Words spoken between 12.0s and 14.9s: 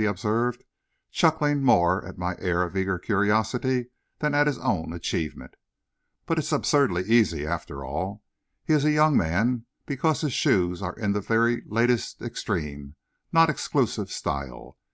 extreme, not exclusive style.